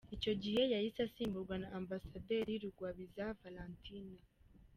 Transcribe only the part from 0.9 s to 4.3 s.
asimburwa na Ambasaderi Rugwabiza Valentine.